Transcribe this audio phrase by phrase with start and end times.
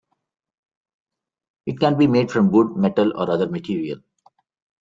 [1.67, 3.99] It can be made from wood, metal or other material.